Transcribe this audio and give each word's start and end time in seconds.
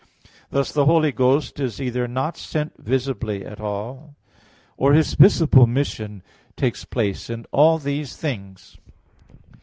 Thus 0.49 0.71
the 0.71 0.85
Holy 0.87 1.11
Ghost 1.11 1.59
is 1.59 1.79
either 1.79 2.07
not 2.07 2.35
sent 2.35 2.75
visibly 2.83 3.45
at 3.45 3.61
all, 3.61 4.15
or 4.75 4.93
His 4.93 5.13
visible 5.13 5.67
mission 5.67 6.23
takes 6.57 6.85
place 6.85 7.29
in 7.29 7.45
all 7.51 7.77
these 7.77 8.17
things. 8.17 8.79